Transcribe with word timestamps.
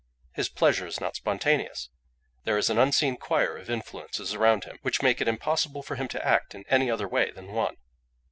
His 0.33 0.49
pleasure 0.49 0.87
is 0.87 0.99
not 0.99 1.15
spontaneous; 1.17 1.91
there 2.43 2.57
is 2.57 2.71
an 2.71 2.79
unseen 2.79 3.17
choir 3.17 3.55
of 3.55 3.69
influences 3.69 4.33
around 4.33 4.63
him, 4.63 4.79
which 4.81 5.03
make 5.03 5.21
it 5.21 5.27
impossible 5.27 5.83
for 5.83 5.93
him 5.93 6.07
to 6.07 6.25
act 6.27 6.55
in 6.55 6.65
any 6.69 6.89
other 6.89 7.07
way 7.07 7.29
than 7.29 7.51
one. 7.51 7.75